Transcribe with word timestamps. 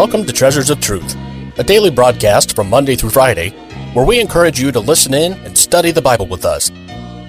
Welcome 0.00 0.24
to 0.24 0.32
Treasures 0.32 0.70
of 0.70 0.80
Truth, 0.80 1.14
a 1.58 1.62
daily 1.62 1.90
broadcast 1.90 2.56
from 2.56 2.70
Monday 2.70 2.96
through 2.96 3.10
Friday 3.10 3.50
where 3.92 4.06
we 4.06 4.18
encourage 4.18 4.58
you 4.58 4.72
to 4.72 4.80
listen 4.80 5.12
in 5.12 5.34
and 5.44 5.58
study 5.58 5.90
the 5.90 6.00
Bible 6.00 6.26
with 6.26 6.46
us. 6.46 6.70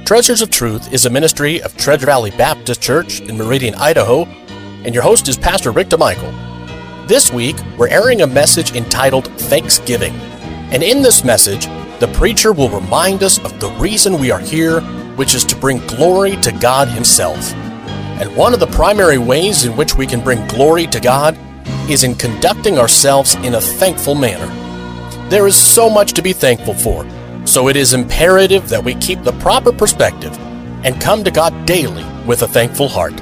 Treasures 0.05 0.41
of 0.41 0.51
Truth 0.51 0.93
is 0.93 1.05
a 1.05 1.09
ministry 1.09 1.61
of 1.63 1.75
Treasure 1.75 2.05
Valley 2.05 2.31
Baptist 2.31 2.81
Church 2.81 3.19
in 3.19 3.37
Meridian, 3.37 3.75
Idaho, 3.75 4.23
and 4.85 4.93
your 4.93 5.03
host 5.03 5.27
is 5.27 5.37
Pastor 5.37 5.71
Rick 5.71 5.89
DeMichael. 5.89 7.09
This 7.09 7.29
week, 7.33 7.57
we're 7.77 7.89
airing 7.89 8.21
a 8.21 8.27
message 8.27 8.73
entitled 8.73 9.27
Thanksgiving. 9.37 10.13
And 10.71 10.81
in 10.81 11.01
this 11.01 11.25
message, 11.25 11.65
the 11.99 12.09
preacher 12.13 12.53
will 12.53 12.69
remind 12.69 13.21
us 13.21 13.37
of 13.39 13.59
the 13.59 13.71
reason 13.71 14.17
we 14.17 14.31
are 14.31 14.39
here, 14.39 14.79
which 15.17 15.35
is 15.35 15.43
to 15.43 15.57
bring 15.57 15.85
glory 15.87 16.37
to 16.37 16.53
God 16.53 16.87
Himself. 16.87 17.53
And 17.53 18.33
one 18.33 18.53
of 18.53 18.61
the 18.61 18.67
primary 18.67 19.17
ways 19.17 19.65
in 19.65 19.75
which 19.75 19.95
we 19.95 20.07
can 20.07 20.21
bring 20.21 20.47
glory 20.47 20.87
to 20.87 21.01
God 21.01 21.37
is 21.91 22.03
in 22.03 22.15
conducting 22.15 22.77
ourselves 22.77 23.35
in 23.35 23.55
a 23.55 23.61
thankful 23.61 24.15
manner. 24.15 24.47
There 25.29 25.47
is 25.47 25.55
so 25.55 25.89
much 25.89 26.13
to 26.13 26.21
be 26.21 26.33
thankful 26.33 26.73
for, 26.73 27.05
so 27.45 27.67
it 27.67 27.75
is 27.75 27.93
imperative 27.93 28.69
that 28.69 28.83
we 28.83 28.95
keep 28.95 29.23
the 29.23 29.33
proper 29.33 29.71
perspective 29.71 30.37
and 30.83 31.01
come 31.01 31.23
to 31.23 31.31
God 31.31 31.65
daily 31.65 32.05
with 32.25 32.41
a 32.41 32.47
thankful 32.47 32.87
heart. 32.87 33.19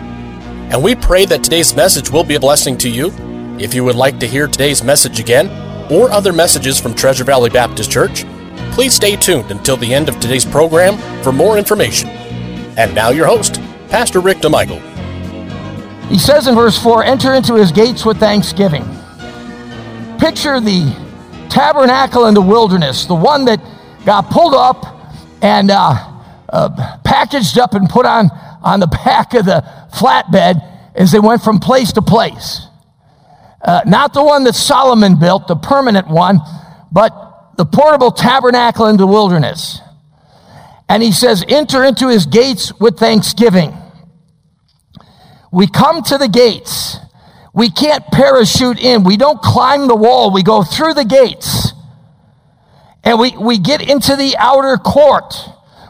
And 0.72 0.84
we 0.84 0.96
pray 0.96 1.26
that 1.26 1.44
today's 1.44 1.76
message 1.76 2.12
will 2.12 2.24
be 2.24 2.36
a 2.36 2.40
blessing 2.40 2.78
to 2.80 2.90
you. 2.90 3.12
If 3.60 3.74
you 3.74 3.84
would 3.84 3.96
like 3.96 4.20
to 4.20 4.28
hear 4.28 4.48
today's 4.48 4.84
message 4.84 5.20
again 5.20 5.50
or 5.92 6.12
other 6.12 6.32
messages 6.32 6.80
from 6.80 6.94
Treasure 6.94 7.24
Valley 7.24 7.50
Baptist 7.50 7.92
Church, 7.92 8.24
please 8.72 8.94
stay 8.94 9.16
tuned 9.16 9.52
until 9.52 9.78
the 9.78 9.94
end 9.94 10.10
of 10.10 10.20
today's 10.20 10.46
program 10.46 10.98
for 11.24 11.32
more 11.32 11.58
information. 11.58 12.10
And 12.78 12.94
now, 12.94 13.10
your 13.10 13.26
host, 13.26 13.60
Pastor 13.90 14.20
Rick 14.20 14.38
DeMichael. 14.38 14.99
He 16.10 16.18
says 16.18 16.48
in 16.48 16.56
verse 16.56 16.82
4 16.82 17.04
enter 17.04 17.34
into 17.34 17.56
his 17.56 17.72
gates 17.72 18.04
with 18.04 18.18
thanksgiving. 18.18 18.84
Picture 20.20 20.60
the 20.60 20.92
tabernacle 21.50 22.26
in 22.26 22.34
the 22.34 22.42
wilderness, 22.42 23.06
the 23.06 23.16
one 23.16 23.46
that 23.46 23.62
got 24.06 24.30
pulled 24.30 24.56
up 24.56 25.14
and 25.42 25.70
uh, 25.70 25.94
uh, 26.50 26.98
packaged 27.04 27.60
up 27.60 27.76
and 27.76 27.88
put 27.88 28.06
on, 28.06 28.30
on 28.64 28.80
the 28.80 28.88
back 29.06 29.34
of 29.36 29.46
the 29.46 29.64
flatbed 29.94 30.62
as 30.96 31.12
they 31.12 31.20
went 31.20 31.44
from 31.44 31.60
place 31.60 31.94
to 31.94 32.02
place. 32.02 32.66
Uh, 33.62 33.82
not 33.86 34.14
the 34.14 34.24
one 34.24 34.46
that 34.46 34.56
Solomon 34.56 35.20
built, 35.20 35.48
the 35.48 35.56
permanent 35.56 36.08
one, 36.08 36.40
but 36.92 37.56
the 37.58 37.66
portable 37.66 38.12
tabernacle 38.12 38.88
in 38.88 38.98
the 38.98 39.06
wilderness. 39.06 39.80
And 40.88 41.04
he 41.04 41.12
says, 41.12 41.46
enter 41.48 41.84
into 41.84 42.08
his 42.08 42.26
gates 42.26 42.74
with 42.80 42.98
thanksgiving. 42.98 43.76
We 45.52 45.68
come 45.68 46.04
to 46.04 46.18
the 46.18 46.28
gates. 46.28 46.98
We 47.54 47.70
can't 47.70 48.06
parachute 48.08 48.80
in. 48.80 49.04
We 49.04 49.18
don't 49.18 49.42
climb 49.42 49.88
the 49.88 49.96
wall. 49.96 50.32
We 50.32 50.44
go 50.44 50.64
through 50.64 50.94
the 50.94 51.06
gates. 51.06 51.74
And 53.04 53.20
we, 53.20 53.36
we 53.38 53.58
get 53.58 53.82
into 53.82 54.16
the 54.16 54.36
outer 54.38 54.78
court 54.78 55.34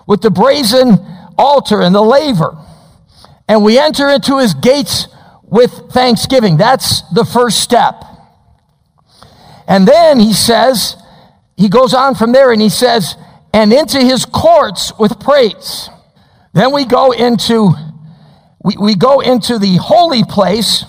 with 0.08 0.22
the 0.22 0.32
brazen 0.32 0.98
altar 1.38 1.82
and 1.82 1.94
the 1.94 2.02
laver. 2.02 2.58
And 3.48 3.64
we 3.64 3.80
enter 3.80 4.10
into 4.10 4.38
his 4.38 4.54
gates 4.54 5.08
with 5.44 5.72
thanksgiving. 5.92 6.58
That's 6.58 7.02
the 7.14 7.26
first 7.26 7.60
step. 7.62 8.04
And 9.68 9.88
then 9.88 10.20
he 10.20 10.34
says, 10.34 10.96
he 11.58 11.68
goes 11.68 11.94
on 11.94 12.16
from 12.16 12.32
there 12.32 12.52
and 12.52 12.62
he 12.62 12.70
says, 12.70 13.16
and 13.54 13.74
into 13.74 14.00
his 14.00 14.26
courts 14.26 14.94
with 14.98 15.20
praise. 15.20 15.90
Then 16.54 16.72
we 16.74 16.86
go 16.86 17.12
into 17.12 17.74
we, 18.64 18.76
we 18.78 18.96
go 18.96 19.20
into 19.20 19.58
the 19.58 19.78
holy 19.78 20.24
place 20.24 20.86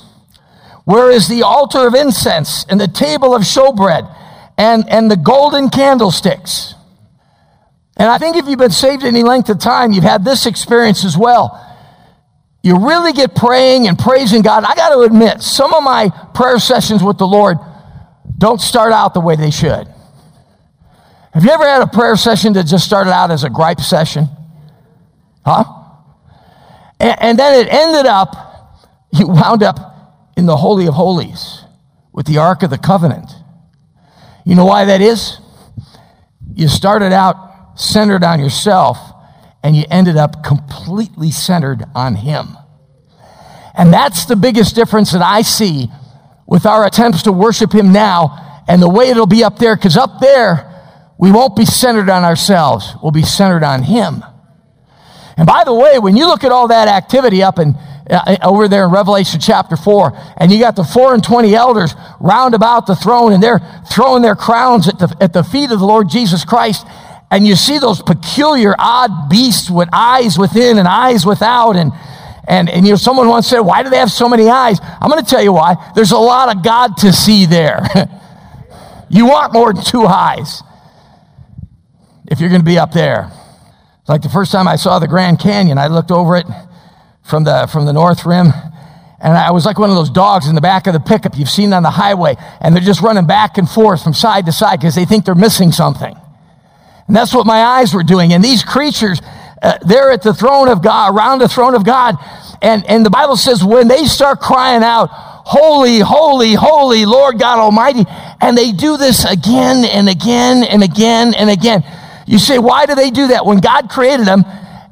where 0.85 1.11
is 1.11 1.29
the 1.29 1.43
altar 1.43 1.87
of 1.87 1.95
incense 1.95 2.65
and 2.69 2.81
the 2.81 2.89
table 2.89 3.35
of 3.35 3.43
showbread 3.43 4.13
and, 4.59 4.89
and 4.89 5.11
the 5.11 5.17
golden 5.17 5.71
candlesticks. 5.71 6.75
And 7.97 8.09
I 8.09 8.19
think 8.19 8.37
if 8.37 8.49
you've 8.49 8.59
been 8.59 8.71
saved 8.71 9.05
any 9.05 9.23
length 9.23 9.51
of 9.51 9.59
time, 9.59 9.93
you've 9.93 10.05
had 10.05 10.25
this 10.25 10.47
experience 10.47 11.05
as 11.05 11.17
well. 11.17 11.67
You 12.63 12.87
really 12.87 13.13
get 13.13 13.35
praying 13.35 13.89
and 13.89 13.99
praising 13.99 14.43
God. 14.43 14.65
I 14.65 14.75
got 14.75 14.95
to 14.95 15.01
admit, 15.01 15.43
some 15.43 15.73
of 15.73 15.83
my 15.83 16.11
prayer 16.35 16.59
sessions 16.59 17.03
with 17.03 17.19
the 17.19 17.27
Lord 17.27 17.59
don't 18.37 18.61
start 18.61 18.93
out 18.93 19.15
the 19.15 19.21
way 19.21 19.37
they 19.37 19.51
should. 19.51 19.87
Have 21.33 21.45
you 21.45 21.51
ever 21.51 21.65
had 21.65 21.83
a 21.83 21.87
prayer 21.87 22.17
session 22.17 22.55
that 22.55 22.65
just 22.65 22.85
started 22.85 23.13
out 23.13 23.31
as 23.31 23.45
a 23.45 23.51
gripe 23.51 23.81
session? 23.81 24.29
Huh? 25.45 25.80
And, 27.01 27.17
and 27.21 27.39
then 27.39 27.59
it 27.59 27.73
ended 27.73 28.07
up, 28.07 28.79
you 29.13 29.27
wound 29.27 29.63
up 29.63 30.33
in 30.37 30.47
the 30.47 30.57
Holy 30.57 30.87
of 30.87 30.95
Holies 30.95 31.65
with 32.13 32.27
the 32.27 32.39
Ark 32.39 32.63
of 32.63 32.71
the 32.71 32.79
Covenant. 32.79 33.31
You 34.45 34.55
know 34.55 34.67
why 34.67 34.85
that 34.85 35.01
is? 35.01 35.39
You 36.55 36.69
started 36.69 37.13
out 37.13 37.79
centered 37.81 38.23
on 38.23 38.41
yourself 38.41 38.99
and 39.63 39.77
you 39.77 39.85
ended 39.91 40.17
up 40.17 40.45
completely 40.45 41.31
centered 41.31 41.85
on 41.95 42.15
Him. 42.15 42.57
And 43.75 43.93
that's 43.93 44.27
the 44.27 44.37
biggest 44.37 44.75
difference 44.75 45.13
that 45.13 45.23
I 45.23 45.43
see 45.43 45.89
with 46.47 46.67
our 46.67 46.85
attempts 46.85 47.23
to 47.23 47.33
worship 47.33 47.73
Him 47.73 47.93
now 47.93 48.65
and 48.69 48.83
the 48.83 48.89
way 48.89 49.09
it'll 49.09 49.27
be 49.27 49.45
up 49.45 49.59
there, 49.59 49.77
because 49.77 49.97
up 49.97 50.21
there, 50.21 50.67
we 51.19 51.31
won't 51.31 51.57
be 51.57 51.65
centered 51.65 52.09
on 52.09 52.25
ourselves, 52.25 52.95
we'll 53.03 53.13
be 53.13 53.23
centered 53.23 53.63
on 53.65 53.83
Him. 53.83 54.25
And 55.37 55.47
by 55.47 55.65
the 55.65 55.75
way, 55.75 55.99
when 55.99 56.17
you 56.17 56.27
look 56.27 56.45
at 56.45 56.53
all 56.53 56.69
that 56.69 56.89
activity 56.89 57.43
up 57.43 57.59
in 57.59 57.75
uh, 58.11 58.37
over 58.43 58.67
there 58.67 58.87
in 58.87 58.91
Revelation 58.91 59.39
chapter 59.41 59.77
4, 59.77 60.13
and 60.37 60.51
you 60.51 60.59
got 60.59 60.75
the 60.75 60.85
4 60.85 61.15
and 61.15 61.23
20 61.23 61.55
elders 61.55 61.95
round 62.19 62.55
about 62.55 62.87
the 62.87 62.97
throne, 62.97 63.33
and 63.33 63.43
they're 63.43 63.61
throwing 63.91 64.23
their 64.23 64.35
crowns 64.35 64.89
at 64.89 64.99
the, 64.99 65.17
at 65.21 65.33
the 65.33 65.45
feet 65.45 65.71
of 65.71 65.79
the 65.79 65.87
Lord 65.87 66.09
Jesus 66.09 66.45
Christ, 66.45 66.87
and 67.31 67.47
you 67.47 67.55
see 67.55 67.79
those 67.79 68.03
peculiar, 68.03 68.75
odd 68.79 69.29
beasts 69.31 69.71
with 69.71 69.89
eyes 69.93 70.37
within 70.37 70.79
and 70.79 70.89
eyes 70.89 71.25
without, 71.25 71.77
and 71.77 71.93
and, 72.49 72.69
and 72.69 72.85
you 72.85 72.93
know, 72.93 72.97
someone 72.97 73.29
once 73.29 73.47
said, 73.47 73.61
Why 73.61 73.85
do 73.85 73.91
they 73.91 73.99
have 73.99 74.11
so 74.11 74.29
many 74.29 74.49
eyes? 74.49 74.81
I'm 74.83 75.09
going 75.09 75.23
to 75.23 75.31
tell 75.31 75.43
you 75.43 75.53
why. 75.53 75.93
There's 75.95 76.11
a 76.11 76.19
lot 76.19 76.55
of 76.55 76.65
God 76.65 76.97
to 76.99 77.13
see 77.13 77.47
there. 77.47 77.87
you 79.09 79.27
want 79.27 79.53
more 79.53 79.73
than 79.73 79.85
two 79.85 80.05
eyes 80.05 80.61
if 82.27 82.41
you're 82.41 82.49
going 82.49 82.63
to 82.63 82.67
be 82.67 82.77
up 82.77 82.91
there. 82.93 83.31
Like 84.11 84.23
the 84.23 84.29
first 84.29 84.51
time 84.51 84.67
I 84.67 84.75
saw 84.75 84.99
the 84.99 85.07
Grand 85.07 85.39
Canyon, 85.39 85.79
I 85.79 85.87
looked 85.87 86.11
over 86.11 86.37
it 86.37 86.47
from 87.23 87.45
the, 87.45 87.69
from 87.73 87.87
the 87.87 87.93
north 87.93 88.27
rim, 88.27 88.49
and 89.21 89.39
I 89.39 89.53
was 89.53 89.65
like 89.65 89.79
one 89.79 89.89
of 89.89 89.95
those 89.95 90.11
dogs 90.11 90.49
in 90.49 90.57
the 90.57 90.61
back 90.61 90.89
of 90.89 90.95
the 90.95 90.99
pickup 90.99 91.39
you've 91.39 91.49
seen 91.49 91.73
on 91.73 91.85
the 91.85 91.91
highway, 91.91 92.35
and 92.61 92.75
they're 92.75 92.83
just 92.83 93.03
running 93.03 93.29
back 93.29 93.57
and 93.57 93.71
forth 93.71 94.03
from 94.03 94.13
side 94.13 94.47
to 94.47 94.53
side 94.53 94.81
because 94.81 94.97
they 94.97 95.05
think 95.05 95.25
they're 95.25 95.37
missing 95.37 95.71
something. 95.71 96.17
And 97.07 97.15
that's 97.15 97.33
what 97.33 97.47
my 97.47 97.63
eyes 97.63 97.95
were 97.95 98.03
doing. 98.03 98.33
And 98.33 98.43
these 98.43 98.65
creatures, 98.65 99.21
uh, 99.63 99.79
they're 99.87 100.11
at 100.11 100.23
the 100.23 100.35
throne 100.35 100.69
of 100.69 100.83
God, 100.83 101.15
around 101.15 101.39
the 101.39 101.49
throne 101.49 101.77
of 101.77 101.85
God. 101.85 102.17
And, 102.63 102.85
and 102.87 103.07
the 103.07 103.11
Bible 103.11 103.37
says 103.37 103.63
when 103.63 103.87
they 103.87 104.07
start 104.07 104.41
crying 104.41 104.83
out, 104.83 105.09
Holy, 105.13 106.01
holy, 106.01 106.55
holy, 106.55 107.07
Lord 107.07 107.39
God 107.39 107.61
Almighty, 107.61 108.05
and 108.41 108.59
they 108.59 108.73
do 108.73 108.97
this 108.97 109.25
again 109.25 109.85
and 109.85 110.09
again 110.09 110.65
and 110.65 110.83
again 110.83 111.33
and 111.33 111.49
again. 111.49 111.85
You 112.31 112.39
say, 112.39 112.61
why 112.61 112.87
do 112.87 112.95
they 112.95 113.11
do 113.11 113.27
that? 113.29 113.45
When 113.45 113.59
God 113.59 113.91
created 113.91 114.25
them 114.25 114.45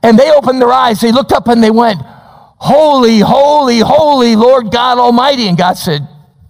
and 0.03 0.19
they 0.19 0.29
opened 0.33 0.61
their 0.61 0.73
eyes, 0.73 1.01
they 1.01 1.13
looked 1.13 1.31
up 1.31 1.47
and 1.47 1.63
they 1.63 1.71
went, 1.71 2.01
Holy, 2.03 3.21
holy, 3.21 3.79
holy 3.79 4.35
Lord 4.35 4.73
God 4.73 4.99
Almighty. 4.99 5.47
And 5.47 5.57
God 5.57 5.75
said, 5.75 6.01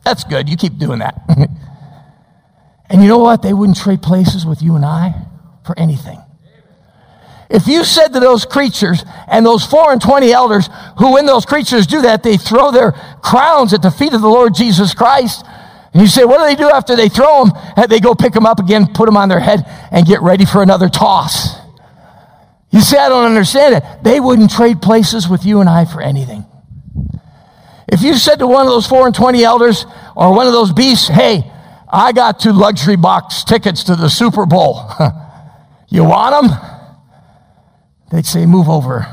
That's 0.03 0.25
good. 0.25 0.49
You 0.49 0.57
keep 0.57 0.79
doing 0.79 1.01
that. 1.01 1.21
and 2.89 3.03
you 3.03 3.09
know 3.09 3.19
what? 3.19 3.43
They 3.43 3.53
wouldn't 3.53 3.77
trade 3.77 4.01
places 4.01 4.47
with 4.47 4.63
you 4.63 4.77
and 4.77 4.85
I 4.87 5.27
for 5.67 5.79
anything. 5.79 6.23
If 7.51 7.67
you 7.67 7.85
said 7.85 8.15
to 8.15 8.21
those 8.21 8.47
creatures 8.47 9.05
and 9.27 9.45
those 9.45 9.67
four 9.67 9.93
and 9.93 10.01
twenty 10.01 10.33
elders 10.33 10.71
who, 10.97 11.13
when 11.13 11.27
those 11.27 11.45
creatures 11.45 11.87
do 11.87 12.01
that, 12.01 12.23
they 12.23 12.39
throw 12.39 12.71
their 12.71 12.93
crowns 13.23 13.75
at 13.75 13.83
the 13.83 13.91
feet 13.91 14.15
of 14.15 14.23
the 14.23 14.29
Lord 14.29 14.55
Jesus 14.55 14.95
Christ, 14.95 15.45
you 16.01 16.07
say, 16.07 16.25
what 16.25 16.39
do 16.39 16.45
they 16.45 16.55
do 16.55 16.71
after 16.71 16.97
they 16.97 17.09
throw 17.09 17.45
them? 17.45 17.89
They 17.89 18.01
go 18.01 18.15
pick 18.15 18.33
them 18.33 18.47
up 18.47 18.59
again, 18.59 18.93
put 18.93 19.07
them 19.07 19.17
on 19.17 19.29
their 19.29 19.41
head, 19.41 19.65
and 19.91 20.07
get 20.07 20.21
ready 20.23 20.45
for 20.45 20.63
another 20.63 20.89
toss. 20.89 21.57
You 22.71 22.81
say, 22.81 22.99
I 22.99 23.09
don't 23.09 23.25
understand 23.25 23.77
it. 23.77 23.83
They 24.05 24.21
wouldn't 24.21 24.51
trade 24.51 24.83
places 24.83 25.29
with 25.29 25.45
you 25.45 25.61
and 25.61 25.69
I 25.69 25.87
for 25.87 26.03
anything. 26.03 26.45
If 27.91 28.03
you 28.03 28.15
said 28.15 28.37
to 28.41 28.47
one 28.47 28.67
of 28.67 28.69
those 28.69 28.87
four 28.87 29.07
and 29.07 29.15
twenty 29.15 29.43
elders 29.43 29.87
or 30.15 30.35
one 30.35 30.47
of 30.47 30.53
those 30.53 30.73
beasts, 30.73 31.09
hey, 31.09 31.51
I 31.91 32.13
got 32.13 32.39
two 32.39 32.53
luxury 32.53 32.97
box 32.97 33.45
tickets 33.45 33.85
to 33.85 33.97
the 33.97 34.11
Super 34.11 34.45
Bowl. 34.45 34.91
you 35.89 36.05
want 36.05 36.49
them? 36.49 36.59
They'd 38.13 38.27
say, 38.27 38.45
move 38.45 38.69
over. 38.69 39.07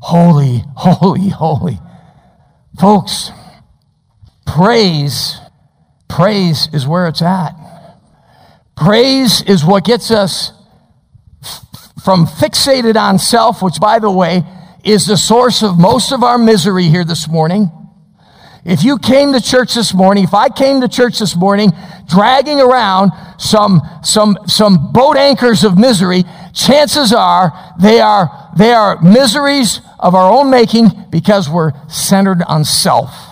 Holy, 0.00 0.64
holy, 0.76 1.28
holy. 1.28 1.78
Folks, 2.80 3.30
praise 4.46 5.38
Praise 6.12 6.68
is 6.74 6.86
where 6.86 7.08
it's 7.08 7.22
at. 7.22 7.52
Praise 8.76 9.40
is 9.44 9.64
what 9.64 9.82
gets 9.82 10.10
us 10.10 10.52
from 12.04 12.26
fixated 12.26 12.96
on 12.96 13.18
self, 13.18 13.62
which, 13.62 13.80
by 13.80 13.98
the 13.98 14.10
way, 14.10 14.42
is 14.84 15.06
the 15.06 15.16
source 15.16 15.62
of 15.62 15.78
most 15.78 16.12
of 16.12 16.22
our 16.22 16.36
misery 16.36 16.84
here 16.84 17.02
this 17.04 17.28
morning. 17.28 17.70
If 18.62 18.84
you 18.84 18.98
came 18.98 19.32
to 19.32 19.40
church 19.40 19.74
this 19.74 19.94
morning, 19.94 20.24
if 20.24 20.34
I 20.34 20.50
came 20.50 20.82
to 20.82 20.88
church 20.88 21.18
this 21.18 21.34
morning 21.34 21.72
dragging 22.10 22.60
around 22.60 23.12
some, 23.38 23.80
some, 24.04 24.36
some 24.46 24.92
boat 24.92 25.16
anchors 25.16 25.64
of 25.64 25.78
misery, 25.78 26.24
chances 26.52 27.14
are 27.14 27.74
they 27.80 28.00
are, 28.00 28.50
they 28.58 28.74
are 28.74 29.00
miseries 29.00 29.80
of 29.98 30.14
our 30.14 30.30
own 30.30 30.50
making 30.50 30.90
because 31.08 31.48
we're 31.48 31.72
centered 31.88 32.42
on 32.42 32.66
self. 32.66 33.31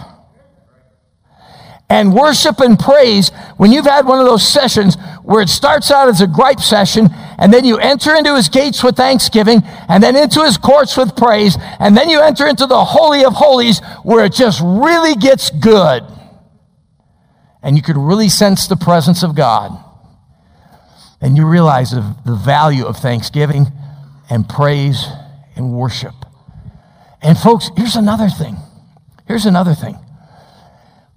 And 1.90 2.14
worship 2.14 2.60
and 2.60 2.78
praise, 2.78 3.30
when 3.56 3.72
you've 3.72 3.84
had 3.84 4.06
one 4.06 4.20
of 4.20 4.24
those 4.24 4.46
sessions 4.46 4.96
where 5.24 5.42
it 5.42 5.48
starts 5.48 5.90
out 5.90 6.08
as 6.08 6.20
a 6.20 6.26
gripe 6.28 6.60
session, 6.60 7.08
and 7.36 7.52
then 7.52 7.64
you 7.64 7.78
enter 7.78 8.14
into 8.14 8.36
his 8.36 8.48
gates 8.48 8.84
with 8.84 8.96
thanksgiving, 8.96 9.62
and 9.88 10.00
then 10.00 10.14
into 10.14 10.44
his 10.44 10.56
courts 10.56 10.96
with 10.96 11.16
praise, 11.16 11.58
and 11.80 11.96
then 11.96 12.08
you 12.08 12.20
enter 12.20 12.46
into 12.46 12.66
the 12.66 12.84
Holy 12.84 13.24
of 13.24 13.32
Holies 13.32 13.80
where 14.04 14.24
it 14.24 14.32
just 14.32 14.60
really 14.62 15.16
gets 15.16 15.50
good. 15.50 16.04
And 17.60 17.76
you 17.76 17.82
could 17.82 17.96
really 17.96 18.28
sense 18.28 18.68
the 18.68 18.76
presence 18.76 19.24
of 19.24 19.34
God. 19.34 19.72
And 21.20 21.36
you 21.36 21.44
realize 21.44 21.90
the, 21.90 22.16
the 22.24 22.36
value 22.36 22.86
of 22.86 22.96
thanksgiving 22.98 23.66
and 24.30 24.48
praise 24.48 25.06
and 25.56 25.72
worship. 25.72 26.14
And 27.20 27.36
folks, 27.36 27.68
here's 27.76 27.96
another 27.96 28.28
thing. 28.28 28.56
Here's 29.26 29.44
another 29.44 29.74
thing. 29.74 29.98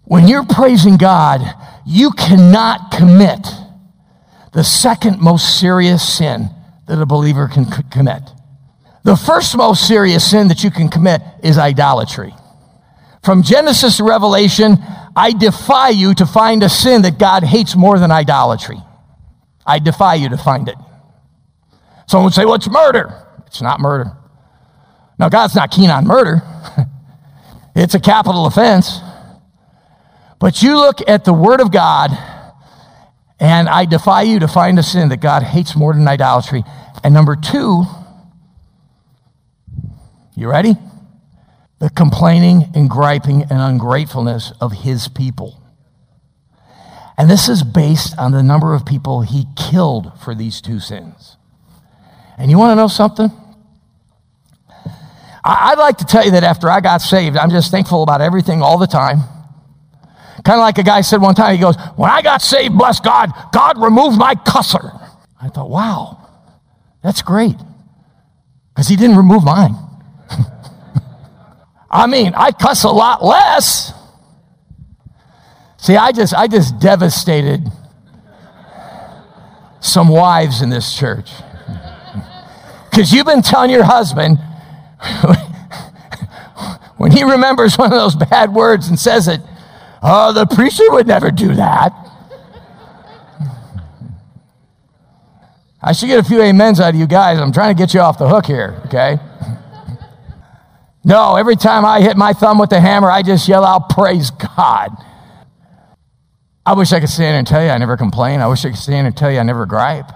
When 0.04 0.28
you're 0.28 0.46
praising 0.46 0.98
God, 0.98 1.42
you 1.86 2.12
cannot 2.12 2.92
commit 2.92 3.48
the 4.54 4.64
second 4.64 5.20
most 5.20 5.60
serious 5.60 6.18
sin 6.18 6.50
that 6.88 7.02
a 7.02 7.06
believer 7.06 7.48
can 7.48 7.66
c- 7.66 7.84
commit. 7.90 8.22
The 9.04 9.16
first 9.16 9.56
most 9.58 9.88
serious 9.88 10.30
sin 10.30 10.48
that 10.50 10.64
you 10.64 10.72
can 10.72 10.90
commit 10.90 11.22
is 11.44 11.58
idolatry. 11.58 12.34
From 13.24 13.42
Genesis 13.44 13.98
to 13.98 14.04
Revelation, 14.04 14.78
I 15.16 15.32
defy 15.32 15.90
you 15.90 16.14
to 16.16 16.26
find 16.26 16.64
a 16.64 16.70
sin 16.70 17.04
that 17.04 17.18
God 17.18 17.44
hates 17.44 17.76
more 17.76 17.98
than 17.98 18.12
idolatry. 18.12 18.78
I 19.66 19.80
defy 19.80 20.16
you 20.16 20.30
to 20.30 20.38
find 20.38 20.68
it. 20.68 20.76
Someone 22.08 22.26
would 22.26 22.34
say, 22.34 22.46
well, 22.46 22.56
it's 22.56 22.70
murder. 22.70 23.14
It's 23.48 23.62
not 23.62 23.80
murder. 23.80 24.12
Now, 25.18 25.30
God's 25.30 25.56
not 25.56 25.72
keen 25.72 25.90
on 25.90 26.06
murder. 26.06 26.42
it's 27.76 27.96
a 27.96 28.00
capital 28.00 28.46
offense. 28.46 29.00
But 30.44 30.62
you 30.62 30.76
look 30.76 31.00
at 31.08 31.24
the 31.24 31.32
Word 31.32 31.62
of 31.62 31.72
God, 31.72 32.12
and 33.40 33.70
I 33.70 33.86
defy 33.86 34.24
you 34.24 34.40
to 34.40 34.48
find 34.50 34.78
a 34.78 34.84
sin 34.84 35.08
that 35.08 35.22
God 35.22 35.42
hates 35.42 35.74
more 35.74 35.94
than 35.94 36.06
idolatry. 36.06 36.66
And 37.02 37.14
number 37.14 37.38
two, 37.38 37.86
you 40.36 40.52
ready? 40.52 40.76
The 41.80 41.90
complaining 41.90 42.66
and 42.76 42.90
griping 42.90 43.44
and 43.44 43.54
ungratefulness 43.54 44.52
of 44.60 44.74
His 44.74 45.08
people. 45.08 45.64
And 47.18 47.30
this 47.30 47.48
is 47.48 47.64
based 47.64 48.14
on 48.20 48.34
the 48.34 48.44
number 48.44 48.74
of 48.74 48.86
people 48.86 49.22
He 49.22 49.46
killed 49.56 50.12
for 50.22 50.36
these 50.36 50.60
two 50.60 50.82
sins. 50.82 51.38
And 52.38 52.52
you 52.52 52.58
want 52.58 52.72
to 52.72 52.76
know 52.76 52.90
something? 52.90 53.32
I'd 55.46 55.80
like 55.80 56.00
to 56.00 56.06
tell 56.06 56.26
you 56.26 56.32
that 56.32 56.44
after 56.44 56.70
I 56.70 56.82
got 56.82 56.98
saved, 56.98 57.38
I'm 57.38 57.50
just 57.50 57.72
thankful 57.72 58.04
about 58.04 58.20
everything 58.20 58.62
all 58.62 58.78
the 58.78 58.88
time. 58.88 59.33
Kind 60.44 60.60
of 60.60 60.64
like 60.64 60.78
a 60.78 60.84
guy 60.84 61.02
said 61.02 61.22
one 61.22 61.36
time, 61.36 61.56
he 61.56 61.62
goes, 61.62 61.76
When 61.96 62.10
I 62.10 62.22
got 62.22 62.42
saved, 62.42 62.78
bless 62.78 63.00
God, 63.00 63.32
God 63.54 63.82
removed 63.82 64.18
my 64.18 64.36
cusser. 64.36 65.00
I 65.42 65.50
thought, 65.50 65.70
wow, 65.70 66.30
that's 67.02 67.22
great. 67.22 67.56
Because 68.74 68.88
he 68.88 68.96
didn't 68.96 69.18
remove 69.18 69.44
mine. 69.44 69.76
I 71.92 72.08
mean, 72.08 72.34
I 72.36 72.52
cuss 72.52 72.84
a 72.86 72.90
lot 72.90 73.24
less. 73.24 73.94
See, 75.78 75.98
I 75.98 76.14
just, 76.14 76.34
I 76.34 76.48
just 76.48 76.80
devastated 76.80 77.70
some 79.82 80.08
wives 80.08 80.62
in 80.62 80.70
this 80.70 80.98
church. 80.98 81.30
Because 82.90 83.12
you've 83.12 83.26
been 83.26 83.42
telling 83.42 83.70
your 83.70 83.84
husband, 83.84 84.40
when 86.98 87.12
he 87.12 87.24
remembers 87.24 87.78
one 87.78 87.92
of 87.92 88.00
those 88.00 88.16
bad 88.16 88.54
words 88.54 88.88
and 88.88 88.98
says 88.98 89.28
it, 89.28 89.42
oh, 90.04 90.34
the 90.34 90.46
preacher 90.46 90.84
would 90.90 91.08
never 91.08 91.32
do 91.32 91.56
that. 91.56 91.92
I 95.82 95.92
should 95.92 96.08
get 96.08 96.20
a 96.20 96.24
few 96.24 96.42
amens 96.42 96.80
out 96.80 96.94
of 96.94 97.00
you 97.00 97.08
guys. 97.08 97.40
I'm 97.40 97.52
trying 97.52 97.76
to 97.76 97.78
get 97.78 97.94
you 97.94 98.00
off 98.00 98.18
the 98.18 98.28
hook 98.28 98.46
here, 98.46 98.82
okay? 98.86 99.18
No, 101.04 101.36
every 101.36 101.58
time 101.58 101.84
I 101.84 102.02
hit 102.02 102.16
my 102.16 102.32
thumb 102.32 102.58
with 102.58 102.70
the 102.70 102.80
hammer, 102.80 103.12
I 103.12 103.22
just 103.22 103.48
yell 103.50 103.66
out, 103.66 103.90
Praise 103.90 104.32
God. 104.32 104.92
I 106.66 106.74
wish 106.74 106.94
I 106.94 107.02
could 107.02 107.10
stand 107.10 107.36
and 107.36 107.46
tell 107.46 107.62
you 107.62 107.70
I 107.70 107.78
never 107.78 107.98
complain. 107.98 108.40
I 108.40 108.48
wish 108.48 108.64
I 108.64 108.70
could 108.70 108.80
stand 108.80 109.06
and 109.06 109.18
tell 109.18 109.30
you 109.30 109.40
I 109.40 109.44
never 109.44 109.66
gripe. 109.66 110.10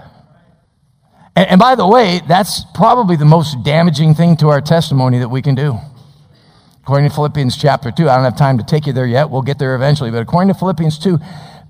And, 1.35 1.49
and 1.49 1.59
by 1.59 1.75
the 1.75 1.85
way, 1.85 2.21
that's 2.25 2.63
probably 2.73 3.17
the 3.17 3.25
most 3.25 3.63
damaging 3.63 4.13
thing 4.13 4.37
to 4.37 4.47
our 4.47 4.61
testimony 4.61 5.19
that 5.19 5.27
we 5.27 5.41
can 5.41 5.55
do. 5.55 5.77
According 6.87 7.09
to 7.09 7.15
Philippians 7.15 7.57
chapter 7.57 7.91
2, 7.91 8.09
I 8.09 8.15
don't 8.15 8.23
have 8.23 8.37
time 8.37 8.57
to 8.59 8.63
take 8.63 8.87
you 8.87 8.93
there 8.93 9.05
yet. 9.05 9.29
We'll 9.29 9.41
get 9.41 9.59
there 9.59 9.75
eventually. 9.75 10.09
But 10.09 10.21
according 10.21 10.53
to 10.53 10.57
Philippians 10.57 10.97
2, 10.99 11.17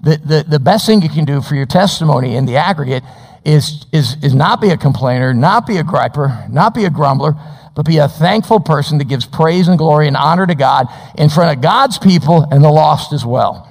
the, 0.03 0.17
the, 0.23 0.45
the 0.47 0.59
best 0.59 0.85
thing 0.85 1.01
you 1.01 1.09
can 1.09 1.25
do 1.25 1.41
for 1.41 1.55
your 1.55 1.65
testimony 1.65 2.35
in 2.35 2.45
the 2.45 2.57
aggregate 2.57 3.01
is, 3.43 3.87
is, 3.91 4.15
is 4.21 4.35
not 4.35 4.61
be 4.61 4.69
a 4.69 4.77
complainer, 4.77 5.33
not 5.33 5.65
be 5.65 5.77
a 5.77 5.83
griper, 5.83 6.47
not 6.51 6.75
be 6.75 6.85
a 6.85 6.91
grumbler, 6.91 7.33
but 7.75 7.83
be 7.83 7.97
a 7.97 8.07
thankful 8.07 8.59
person 8.59 8.99
that 8.99 9.05
gives 9.05 9.25
praise 9.25 9.67
and 9.67 9.79
glory 9.79 10.07
and 10.07 10.15
honor 10.15 10.45
to 10.45 10.53
God 10.53 10.85
in 11.17 11.29
front 11.29 11.57
of 11.57 11.63
God's 11.63 11.97
people 11.97 12.45
and 12.51 12.63
the 12.63 12.69
lost 12.69 13.11
as 13.11 13.25
well. 13.25 13.67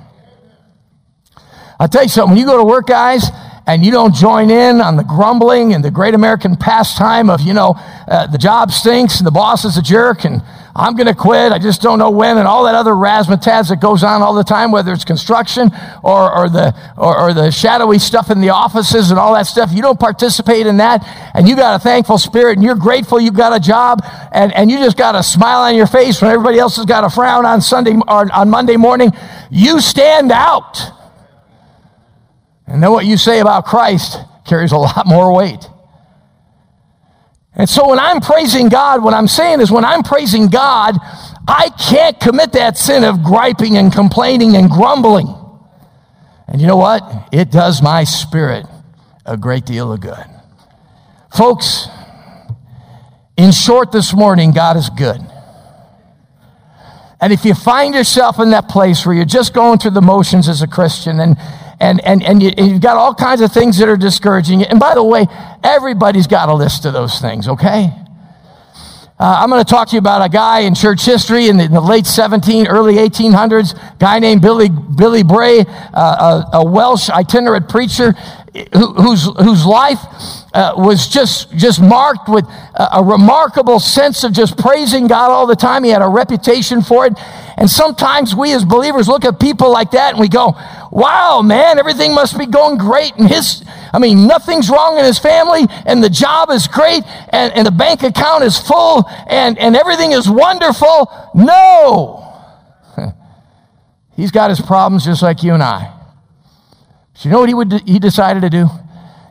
I'll 1.78 1.87
tell 1.87 2.02
you 2.02 2.08
something, 2.08 2.32
when 2.32 2.40
you 2.40 2.46
go 2.46 2.56
to 2.56 2.64
work, 2.64 2.88
guys, 2.88 3.31
and 3.69 3.84
you 3.84 3.93
don't 3.93 4.16
join 4.16 4.50
in 4.50 4.81
on 4.81 4.96
the 4.96 5.04
grumbling 5.04 5.75
and 5.75 5.84
the 5.84 5.93
great 5.93 6.14
American 6.14 6.56
pastime 6.56 7.31
of, 7.31 7.40
you 7.40 7.54
know, 7.54 7.75
uh, 8.08 8.26
the 8.26 8.38
job 8.38 8.72
stinks 8.72 9.19
and 9.19 9.26
the 9.26 9.32
boss 9.32 9.64
is 9.64 9.76
a 9.76 9.82
jerk 9.82 10.25
and 10.25 10.43
I'm 10.78 10.94
going 10.94 11.06
to 11.06 11.14
quit, 11.14 11.52
I 11.52 11.58
just 11.58 11.81
don't 11.81 11.99
know 11.99 12.11
when, 12.11 12.37
and 12.37 12.46
all 12.46 12.64
that 12.64 12.75
other 12.75 12.93
razzmatazz 12.93 13.70
that 13.70 13.81
goes 13.81 14.05
on 14.05 14.20
all 14.20 14.34
the 14.34 14.44
time, 14.44 14.70
whether 14.70 14.93
it's 14.93 15.05
construction 15.05 15.70
or, 16.05 16.31
or, 16.31 16.50
the, 16.50 16.75
or, 16.99 17.19
or 17.19 17.34
the 17.34 17.50
shadowy 17.50 17.99
stuff 17.99 18.31
in 18.31 18.43
the 18.43 18.50
offices 18.50 19.11
and 19.11 19.19
all 19.19 19.32
that 19.34 19.46
stuff. 19.46 19.73
You 19.73 19.81
don't 19.81 19.99
participate 19.99 20.67
in 20.67 20.76
that, 20.76 21.02
and 21.34 21.49
you 21.49 21.56
got 21.56 21.81
a 21.81 21.82
thankful 21.82 22.19
spirit, 22.19 22.58
and 22.58 22.62
you're 22.62 22.75
grateful 22.75 23.19
you 23.19 23.31
got 23.31 23.56
a 23.56 23.61
job, 23.61 24.05
and, 24.32 24.52
and 24.52 24.70
you 24.70 24.76
just 24.76 24.99
got 24.99 25.14
a 25.14 25.23
smile 25.23 25.61
on 25.61 25.75
your 25.75 25.87
face 25.87 26.20
when 26.20 26.31
everybody 26.31 26.58
else 26.58 26.76
has 26.76 26.84
got 26.84 27.05
a 27.05 27.10
frown 27.10 27.46
on 27.46 27.62
Sunday 27.62 27.94
or 27.94 28.31
on 28.31 28.51
Monday 28.51 28.77
morning. 28.77 29.12
You 29.51 29.81
stand 29.81 30.31
out. 30.31 30.79
And 32.67 32.82
then 32.82 32.91
what 32.91 33.06
you 33.06 33.17
say 33.17 33.41
about 33.41 33.65
Christ 33.65 34.19
carries 34.44 34.72
a 34.72 34.77
lot 34.77 35.06
more 35.06 35.34
weight. 35.34 35.67
And 37.56 37.69
so 37.69 37.89
when 37.89 37.98
I'm 37.98 38.20
praising 38.20 38.69
God, 38.69 39.03
what 39.03 39.15
I'm 39.15 39.29
saying 39.29 39.60
is 39.60 39.70
when 39.70 39.84
I'm 39.84 40.03
praising 40.03 40.48
God, 40.48 40.96
I 41.48 41.70
can't 41.70 42.19
commit 42.20 42.53
that 42.53 42.77
sin 42.77 43.03
of 43.03 43.22
griping 43.22 43.79
and 43.79 43.93
complaining 43.93 44.56
and 44.56 44.70
grumbling. 44.70 45.34
And 46.48 46.60
you 46.60 46.67
know 46.67 46.77
what? 46.77 47.29
It 47.32 47.51
does 47.51 47.82
my 47.82 48.05
spirit 48.05 48.67
a 49.27 49.36
great 49.36 49.67
deal 49.67 49.93
of 49.93 50.01
good. 50.01 50.25
Folks, 51.36 51.89
in 53.36 53.53
short, 53.53 53.93
this 53.93 54.15
morning, 54.15 54.53
God 54.53 54.77
is 54.77 54.89
good. 54.89 55.20
And 57.20 57.32
if 57.32 57.44
you 57.44 57.55
find 57.55 57.94
yourself 57.94 58.39
in 58.39 58.51
that 58.51 58.69
place 58.69 59.05
where 59.05 59.15
you're 59.15 59.25
just 59.25 59.53
going 59.53 59.79
through 59.79 59.93
the 59.93 60.03
motions 60.03 60.48
as 60.48 60.63
a 60.63 60.67
Christian 60.67 61.19
and 61.19 61.36
and, 61.79 62.03
and, 62.05 62.23
and, 62.23 62.43
you, 62.43 62.53
have 62.56 62.81
got 62.81 62.97
all 62.97 63.15
kinds 63.15 63.41
of 63.41 63.53
things 63.53 63.79
that 63.79 63.89
are 63.89 63.97
discouraging 63.97 64.61
you. 64.61 64.67
And 64.67 64.81
by 64.81 64.95
the 64.95 65.05
way, 65.05 65.27
everybody's 65.63 66.27
got 66.27 66.49
a 66.49 66.55
list 66.55 66.87
of 66.87 66.93
those 66.93 67.21
things, 67.21 67.49
okay? 67.49 67.91
Uh, 69.19 69.41
I'm 69.41 69.49
going 69.49 69.65
to 69.65 69.71
talk 69.71 69.89
to 69.89 69.93
you 69.95 69.99
about 69.99 70.25
a 70.25 70.29
guy 70.29 70.61
in 70.61 70.75
church 70.75 71.05
history 71.05 71.49
in 71.49 71.56
the, 71.56 71.65
in 71.65 71.73
the 71.73 71.81
late 71.81 72.06
17, 72.06 72.67
early 72.67 72.95
1800s, 72.95 73.99
guy 73.99 74.19
named 74.19 74.43
Billy, 74.43 74.69
Billy 74.69 75.23
Bray, 75.23 75.61
uh, 75.61 76.45
a, 76.53 76.59
a, 76.59 76.65
Welsh 76.65 77.09
itinerant 77.09 77.69
preacher 77.69 78.15
who, 78.72 78.93
whose, 78.94 79.25
whose 79.39 79.67
life 79.67 79.98
uh, 80.55 80.72
was 80.77 81.08
just, 81.08 81.55
just 81.56 81.81
marked 81.81 82.29
with 82.29 82.44
a, 82.75 82.98
a 82.98 83.05
remarkable 83.05 83.79
sense 83.79 84.25
of 84.25 84.32
just 84.32 84.56
praising 84.56 85.06
God 85.06 85.31
all 85.31 85.46
the 85.46 85.56
time. 85.56 85.84
He 85.84 85.91
had 85.91 86.03
a 86.03 86.08
reputation 86.08 86.82
for 86.82 87.06
it. 87.06 87.13
And 87.56 87.69
sometimes 87.69 88.34
we 88.34 88.53
as 88.53 88.65
believers 88.65 89.08
look 89.08 89.25
at 89.25 89.39
people 89.41 89.70
like 89.70 89.91
that 89.93 90.13
and 90.13 90.20
we 90.20 90.29
go, 90.29 90.55
wow, 90.91 91.43
man, 91.43 91.79
everything 91.79 92.15
must 92.15 92.39
be 92.39 92.46
going 92.46 92.79
great. 92.79 93.15
And 93.17 93.29
his, 93.29 93.65
I 93.93 93.98
mean, 93.98 94.27
nothing's 94.27 94.70
wrong 94.70 94.98
in 94.98 95.05
his 95.05 95.19
family 95.19 95.67
and 95.84 96.03
the 96.03 96.10
job 96.10 96.51
is 96.51 96.69
great 96.69 97.03
and, 97.31 97.53
and 97.53 97.67
the 97.67 97.72
bank 97.72 98.03
account 98.03 98.44
is 98.44 98.58
full 98.58 99.08
and, 99.29 99.58
and 99.58 99.77
everything 99.77 100.13
is 100.13 100.29
wonderful. 100.29 101.10
No. 101.34 102.22
He's 104.17 104.31
got 104.31 104.51
his 104.51 104.60
problems 104.60 105.05
just 105.05 105.22
like 105.22 105.43
you 105.43 105.55
and 105.55 105.63
I. 105.63 105.95
So 107.17 107.29
you 107.29 107.32
know 107.32 107.41
what 107.41 107.49
he, 107.49 107.55
would, 107.55 107.73
he 107.87 107.99
decided 107.99 108.43
to 108.43 108.51
do? 108.51 108.69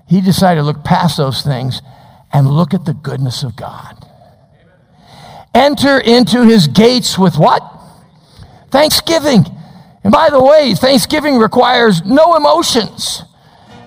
He 0.08 0.22
decided 0.22 0.62
to 0.62 0.66
look 0.66 0.84
past 0.84 1.18
those 1.18 1.42
things 1.42 1.82
and 2.34 2.50
look 2.50 2.74
at 2.74 2.86
the 2.86 2.94
goodness 2.94 3.44
of 3.44 3.56
God. 3.56 3.96
Enter 5.54 6.00
into 6.00 6.44
his 6.44 6.68
gates 6.68 7.18
with 7.18 7.38
what? 7.38 7.64
Thanksgiving. 8.72 9.46
And 10.04 10.12
by 10.12 10.30
the 10.30 10.44
way, 10.44 10.74
Thanksgiving 10.76 11.38
requires 11.38 12.04
no 12.04 12.36
emotions. 12.36 13.24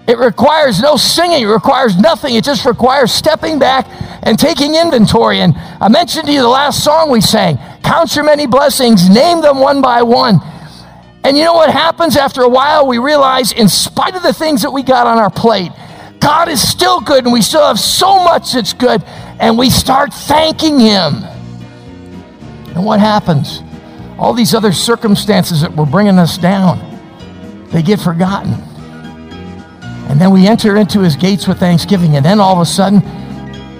It 0.08 0.16
requires 0.16 0.80
no 0.80 0.96
singing. 0.96 1.42
It 1.42 1.46
requires 1.46 1.98
nothing. 1.98 2.34
It 2.34 2.44
just 2.44 2.64
requires 2.64 3.12
stepping 3.12 3.58
back 3.58 3.86
and 4.22 4.38
taking 4.38 4.74
inventory. 4.74 5.40
And 5.40 5.54
I 5.56 5.88
mentioned 5.88 6.26
to 6.26 6.32
you 6.32 6.40
the 6.40 6.48
last 6.48 6.82
song 6.82 7.10
we 7.10 7.20
sang 7.20 7.58
Count 7.82 8.14
your 8.16 8.24
many 8.24 8.46
blessings, 8.46 9.08
name 9.08 9.42
them 9.42 9.58
one 9.58 9.82
by 9.82 10.02
one. 10.02 10.40
And 11.28 11.36
you 11.36 11.44
know 11.44 11.52
what 11.52 11.68
happens 11.68 12.16
after 12.16 12.40
a 12.40 12.48
while? 12.48 12.86
We 12.86 12.96
realize, 12.96 13.52
in 13.52 13.68
spite 13.68 14.14
of 14.14 14.22
the 14.22 14.32
things 14.32 14.62
that 14.62 14.70
we 14.70 14.82
got 14.82 15.06
on 15.06 15.18
our 15.18 15.28
plate, 15.28 15.70
God 16.20 16.48
is 16.48 16.66
still 16.66 17.02
good 17.02 17.24
and 17.24 17.34
we 17.34 17.42
still 17.42 17.66
have 17.66 17.78
so 17.78 18.24
much 18.24 18.54
that's 18.54 18.72
good. 18.72 19.04
And 19.38 19.58
we 19.58 19.68
start 19.68 20.14
thanking 20.14 20.80
Him. 20.80 21.16
And 22.74 22.82
what 22.82 22.98
happens? 22.98 23.62
All 24.18 24.32
these 24.32 24.54
other 24.54 24.72
circumstances 24.72 25.60
that 25.60 25.76
were 25.76 25.84
bringing 25.84 26.18
us 26.18 26.38
down, 26.38 26.80
they 27.72 27.82
get 27.82 28.00
forgotten. 28.00 28.54
And 30.08 30.18
then 30.18 30.30
we 30.30 30.46
enter 30.46 30.78
into 30.78 31.00
His 31.00 31.14
gates 31.14 31.46
with 31.46 31.58
thanksgiving. 31.58 32.16
And 32.16 32.24
then 32.24 32.40
all 32.40 32.54
of 32.54 32.60
a 32.60 32.64
sudden, 32.64 33.02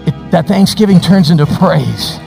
it, 0.06 0.30
that 0.32 0.46
thanksgiving 0.46 1.00
turns 1.00 1.30
into 1.30 1.46
praise. 1.46 2.18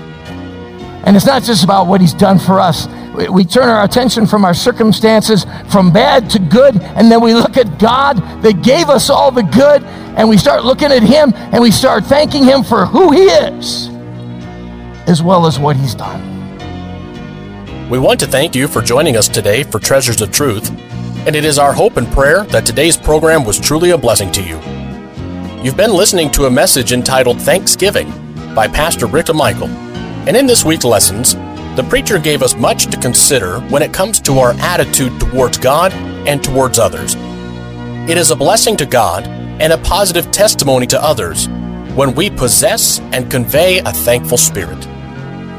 And 1.05 1.15
it's 1.15 1.27
not 1.27 1.43
just 1.43 1.63
about 1.63 1.85
what 1.85 2.01
He's 2.01 2.15
done 2.15 2.39
for 2.39 2.59
us 2.59 2.87
we 3.13 3.43
turn 3.43 3.67
our 3.67 3.83
attention 3.83 4.25
from 4.25 4.45
our 4.45 4.53
circumstances 4.53 5.45
from 5.69 5.91
bad 5.91 6.29
to 6.29 6.39
good, 6.39 6.81
and 6.81 7.11
then 7.11 7.21
we 7.21 7.33
look 7.33 7.57
at 7.57 7.77
God 7.77 8.17
that 8.41 8.63
gave 8.63 8.89
us 8.89 9.09
all 9.09 9.31
the 9.31 9.43
good, 9.43 9.83
and 9.83 10.29
we 10.29 10.37
start 10.37 10.63
looking 10.63 10.91
at 10.91 11.03
Him 11.03 11.33
and 11.35 11.61
we 11.61 11.71
start 11.71 12.05
thanking 12.05 12.43
Him 12.43 12.63
for 12.63 12.85
who 12.85 13.11
He 13.11 13.23
is, 13.23 13.89
as 15.07 15.21
well 15.21 15.45
as 15.45 15.59
what 15.59 15.75
He's 15.75 15.93
done. 15.93 16.29
We 17.89 17.99
want 17.99 18.21
to 18.21 18.27
thank 18.27 18.55
you 18.55 18.69
for 18.69 18.81
joining 18.81 19.17
us 19.17 19.27
today 19.27 19.63
for 19.63 19.79
Treasures 19.79 20.21
of 20.21 20.31
Truth, 20.31 20.69
and 21.27 21.35
it 21.35 21.43
is 21.43 21.59
our 21.59 21.73
hope 21.73 21.97
and 21.97 22.07
prayer 22.13 22.43
that 22.45 22.65
today's 22.65 22.95
program 22.95 23.43
was 23.43 23.59
truly 23.59 23.89
a 23.89 23.97
blessing 23.97 24.31
to 24.31 24.41
you. 24.41 24.57
You've 25.61 25.77
been 25.77 25.93
listening 25.93 26.31
to 26.31 26.45
a 26.45 26.51
message 26.51 26.93
entitled 26.93 27.41
Thanksgiving 27.41 28.09
by 28.55 28.69
Pastor 28.69 29.05
Rick 29.05 29.33
Michael, 29.35 29.67
and 29.67 30.37
in 30.37 30.45
this 30.45 30.63
week's 30.63 30.85
lessons, 30.85 31.35
the 31.75 31.83
preacher 31.83 32.19
gave 32.19 32.43
us 32.43 32.55
much 32.55 32.87
to 32.87 32.97
consider 32.97 33.59
when 33.61 33.81
it 33.81 33.93
comes 33.93 34.19
to 34.21 34.39
our 34.39 34.51
attitude 34.59 35.17
towards 35.21 35.57
God 35.57 35.93
and 36.27 36.43
towards 36.43 36.79
others. 36.79 37.15
It 38.09 38.17
is 38.17 38.29
a 38.29 38.35
blessing 38.35 38.75
to 38.77 38.85
God 38.85 39.25
and 39.25 39.71
a 39.71 39.77
positive 39.77 40.31
testimony 40.31 40.85
to 40.87 41.01
others 41.01 41.47
when 41.95 42.13
we 42.13 42.29
possess 42.29 42.99
and 43.13 43.31
convey 43.31 43.79
a 43.79 43.91
thankful 43.91 44.37
spirit. 44.37 44.85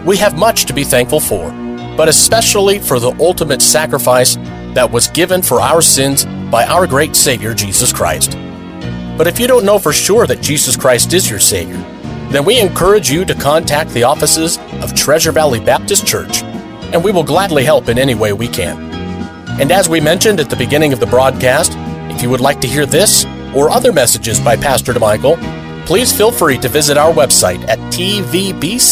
We 0.05 0.19
have 0.19 0.39
much 0.39 0.67
to 0.67 0.75
be 0.75 0.85
thankful 0.85 1.21
for, 1.21 1.51
but 1.97 2.09
especially 2.09 2.79
for 2.79 2.99
the 2.99 3.17
ultimate 3.19 3.63
sacrifice 3.63 4.37
that 4.75 4.91
was 4.91 5.09
given 5.09 5.41
for 5.41 5.61
our 5.61 5.81
sins 5.81 6.27
by 6.51 6.67
our 6.67 6.87
great 6.87 7.17
Savior, 7.17 7.55
Jesus 7.55 7.93
Christ. 7.93 8.33
But 9.17 9.27
if 9.27 9.39
you 9.39 9.47
don't 9.47 9.65
know 9.65 9.79
for 9.79 9.93
sure 9.93 10.27
that 10.27 10.43
Jesus 10.43 10.77
Christ 10.77 11.15
is 11.15 11.31
your 11.31 11.39
Savior, 11.39 11.77
then 12.31 12.45
we 12.45 12.59
encourage 12.61 13.11
you 13.11 13.25
to 13.25 13.35
contact 13.35 13.91
the 13.91 14.05
offices 14.05 14.59
of 14.83 14.95
Treasure 14.95 15.33
Valley 15.33 15.61
Baptist 15.61 16.07
Church, 16.07 16.43
and 16.43 17.03
we 17.03 17.13
will 17.13 17.23
gladly 17.23 17.65
help 17.65 17.89
in 17.89 17.99
any 17.99 18.15
way 18.15 18.33
we 18.33 18.49
can. 18.49 18.93
And 19.61 19.71
as 19.71 19.89
we 19.89 20.01
mentioned 20.01 20.41
at 20.41 20.51
the 20.51 20.57
beginning 20.57 20.93
of 20.93 21.01
the 21.01 21.07
broadcast, 21.07 21.73
if 22.15 22.23
you 22.23 22.31
would 22.31 22.41
like 22.41 22.61
to 22.63 22.67
hear 22.67 22.87
this 22.87 23.25
or 23.55 23.71
other 23.71 23.93
messages 23.93 24.41
by 24.41 24.57
Pastor 24.57 24.93
DeMichael, 24.93 25.37
please 25.87 26.17
feel 26.17 26.31
free 26.31 26.59
to 26.59 26.69
visit 26.69 26.97
our 26.97 27.13
website 27.13 27.67
at 27.69 27.79
tvbc.org. 27.93 28.83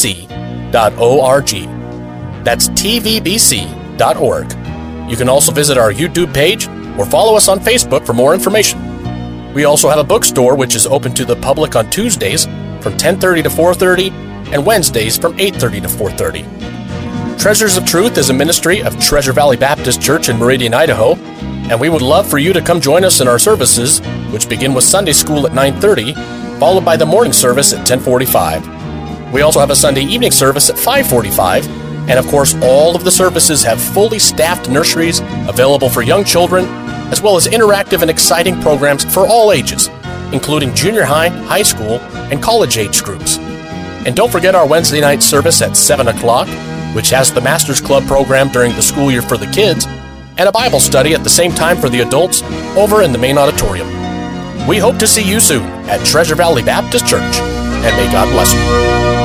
That's 2.45 2.69
tvbc.org. 2.71 4.51
You 5.11 5.17
can 5.17 5.29
also 5.29 5.53
visit 5.53 5.77
our 5.77 5.93
YouTube 5.93 6.33
page 6.33 6.69
or 6.99 7.07
follow 7.07 7.37
us 7.37 7.49
on 7.49 7.59
Facebook 7.59 8.07
for 8.07 8.13
more 8.13 8.35
information. 8.35 9.55
We 9.55 9.65
also 9.65 9.89
have 9.89 9.99
a 9.99 10.05
bookstore 10.05 10.55
which 10.55 10.77
is 10.77 10.87
open 10.87 11.13
to 11.15 11.25
the 11.25 11.37
public 11.37 11.75
on 11.75 11.91
Tuesdays 11.91 12.45
from 12.81 12.97
10:30 12.97 13.43
to 13.43 13.51
4:30 13.51 14.30
and 14.53 14.65
Wednesdays 14.65 15.17
from 15.17 15.39
8:30 15.39 15.81
to 15.83 15.89
4:30. 15.89 16.45
Treasures 17.39 17.77
of 17.77 17.85
Truth 17.85 18.19
is 18.19 18.31
a 18.31 18.35
ministry 18.35 18.83
of 18.83 18.99
Treasure 19.01 19.33
Valley 19.33 19.57
Baptist 19.57 20.03
Church 20.03 20.29
in 20.29 20.39
Meridian, 20.39 20.75
Idaho, 20.75 21.15
and 21.71 21.81
we 21.81 21.89
would 21.89 22.03
love 22.03 22.27
for 22.27 22.39
you 22.39 22.53
to 22.53 22.61
come 22.61 22.81
join 22.81 23.05
us 23.05 23.21
in 23.21 23.29
our 23.29 23.39
services, 23.39 24.01
which 24.31 24.49
begin 24.49 24.75
with 24.75 24.85
Sunday 24.85 25.13
school 25.13 25.47
at 25.47 25.55
9:30, 25.55 26.15
followed 26.59 26.85
by 26.85 26.97
the 26.97 27.07
morning 27.07 27.33
service 27.33 27.73
at 27.73 27.87
10:45. 27.87 28.63
We 29.33 29.43
also 29.43 29.61
have 29.61 29.71
a 29.71 29.77
Sunday 29.77 30.03
evening 30.03 30.33
service 30.33 30.69
at 30.69 30.79
5:45, 30.79 31.67
and 32.09 32.19
of 32.19 32.27
course, 32.29 32.55
all 32.63 32.97
of 32.97 33.05
the 33.05 33.11
services 33.11 33.63
have 33.65 33.81
fully 33.81 34.19
staffed 34.19 34.69
nurseries 34.69 35.23
available 35.49 35.89
for 35.89 36.03
young 36.03 36.25
children, 36.25 36.67
as 37.11 37.23
well 37.23 37.37
as 37.37 37.49
interactive 37.49 38.03
and 38.03 38.11
exciting 38.11 38.61
programs 38.61 39.05
for 39.05 39.27
all 39.27 39.53
ages 39.53 39.89
including 40.33 40.75
junior 40.75 41.05
high, 41.05 41.29
high 41.29 41.63
school, 41.63 42.01
and 42.31 42.43
college 42.43 42.79
age 42.79 43.03
groups. 43.03 43.39
And 44.07 44.17
don't 44.17 44.33
forget 44.33 44.55
our 44.55 44.67
Wednesday 44.67 45.01
night 45.01 45.23
service 45.23 45.61
at 45.63 45.77
7 45.77 46.09
o'clock, 46.09 46.49
which 46.95 47.11
has 47.11 47.33
the 47.33 47.41
Masters 47.41 47.81
Club 47.81 48.07
program 48.07 48.49
during 48.49 48.73
the 48.75 48.83
school 48.83 49.11
year 49.11 49.23
for 49.23 49.37
the 49.37 49.47
kids, 49.47 49.87
and 50.39 50.49
a 50.49 50.53
Bible 50.53 50.81
study 50.81 51.15
at 51.15 51.23
the 51.23 51.31
same 51.31 51.53
time 51.53 51.77
for 51.77 51.89
the 51.89 52.01
adults 52.01 52.43
over 52.77 53.03
in 53.03 53.13
the 53.13 53.19
main 53.19 53.37
auditorium. 53.37 53.89
We 54.67 54.79
hope 54.79 54.99
to 54.99 55.07
see 55.07 55.23
you 55.23 55.41
soon 55.41 55.67
at 55.89 56.05
Treasure 56.07 56.35
Valley 56.35 56.63
Baptist 56.63 57.07
Church, 57.07 57.41
and 57.41 57.97
may 57.97 58.11
God 58.11 58.31
bless 58.33 58.55
you. 58.55 59.20